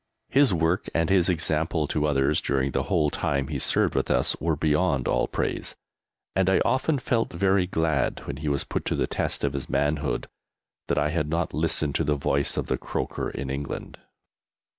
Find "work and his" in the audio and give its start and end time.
0.51-1.29